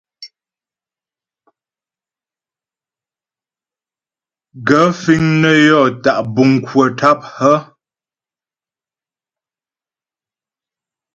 Gaə̂ 4.67 4.87
fíŋ 5.01 5.23
nə́ 5.41 5.55
yɔ́ 5.67 5.83
tá' 6.03 6.21
buŋ 6.33 6.51
kwə̀ 6.65 6.87
tâp 6.99 7.19
hə́? 7.35 7.57